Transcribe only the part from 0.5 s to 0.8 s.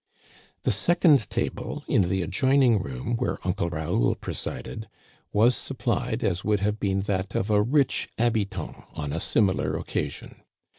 The